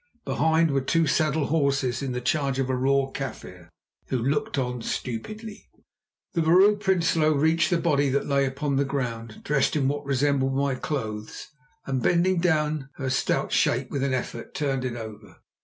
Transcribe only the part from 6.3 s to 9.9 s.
The Vrouw Prinsloo reached the body that lay upon the ground dressed in